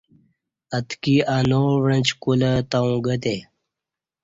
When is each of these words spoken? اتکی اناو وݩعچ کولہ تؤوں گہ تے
اتکی 0.77 1.15
اناو 1.35 1.69
وݩعچ 1.83 2.07
کولہ 2.21 2.51
تؤوں 2.69 2.99
گہ 3.05 3.15
تے 3.23 3.35